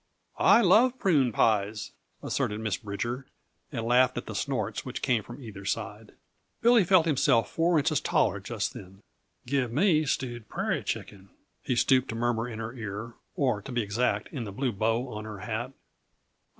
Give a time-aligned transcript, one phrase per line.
[0.39, 1.91] "I love prune pies,"
[2.23, 3.27] asserted Miss Bridger,
[3.71, 6.13] and laughed at the snorts which came from either side.
[6.59, 9.01] Billy felt himself four inches taller just then.
[9.45, 11.29] "Give me stewed prairie chicken,"
[11.61, 15.07] he stooped to murmur in her ear or, to be exact, in the blue bow
[15.09, 15.71] on her hat.